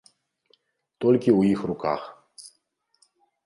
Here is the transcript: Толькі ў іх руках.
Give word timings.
Толькі 1.05 1.29
ў 1.37 1.53
іх 1.53 1.59
руках. 1.75 2.01